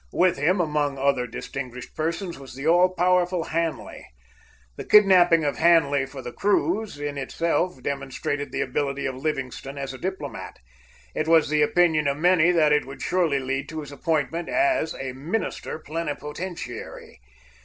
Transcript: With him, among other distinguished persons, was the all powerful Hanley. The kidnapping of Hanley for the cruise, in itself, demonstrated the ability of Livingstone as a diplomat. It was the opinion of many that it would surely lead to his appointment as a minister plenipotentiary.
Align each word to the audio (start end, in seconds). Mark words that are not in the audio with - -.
With 0.13 0.35
him, 0.37 0.59
among 0.59 0.97
other 0.97 1.27
distinguished 1.27 1.93
persons, 1.95 2.39
was 2.39 2.55
the 2.55 2.65
all 2.65 2.89
powerful 2.95 3.43
Hanley. 3.43 4.03
The 4.75 4.83
kidnapping 4.83 5.45
of 5.45 5.57
Hanley 5.59 6.07
for 6.07 6.23
the 6.23 6.31
cruise, 6.33 6.99
in 6.99 7.19
itself, 7.19 7.83
demonstrated 7.83 8.51
the 8.51 8.61
ability 8.61 9.05
of 9.05 9.13
Livingstone 9.17 9.77
as 9.77 9.93
a 9.93 9.99
diplomat. 9.99 10.57
It 11.13 11.27
was 11.27 11.49
the 11.49 11.61
opinion 11.61 12.07
of 12.07 12.17
many 12.17 12.49
that 12.49 12.73
it 12.73 12.85
would 12.87 13.03
surely 13.03 13.37
lead 13.37 13.69
to 13.69 13.81
his 13.81 13.91
appointment 13.91 14.49
as 14.49 14.95
a 14.95 15.11
minister 15.13 15.77
plenipotentiary. 15.77 17.19